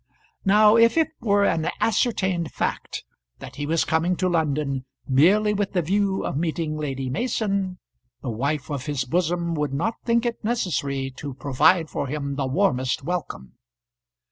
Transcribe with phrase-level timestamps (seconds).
[0.45, 3.03] Now if it were an ascertained fact
[3.37, 7.77] that he was coming to London merely with the view of meeting Lady Mason,
[8.23, 12.47] the wife of his bosom would not think it necessary to provide for him the
[12.47, 13.53] warmest welcome.